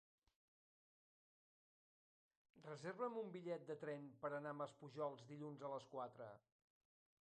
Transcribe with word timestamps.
Reserva'm 2.67 3.19
un 3.21 3.29
bitllet 3.35 3.69
de 3.69 3.77
tren 3.85 4.09
per 4.25 4.33
anar 4.39 4.55
a 4.57 4.59
Maspujols 4.63 5.25
dilluns 5.33 5.67
a 5.69 5.73
les 5.75 5.89
quatre. 5.95 6.33